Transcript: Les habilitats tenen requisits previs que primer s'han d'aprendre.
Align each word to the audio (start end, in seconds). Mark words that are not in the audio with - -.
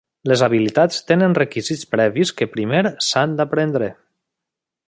Les 0.29 0.43
habilitats 0.45 0.97
tenen 1.11 1.37
requisits 1.39 1.85
previs 1.97 2.33
que 2.41 2.49
primer 2.57 2.83
s'han 3.11 3.37
d'aprendre. 3.41 3.95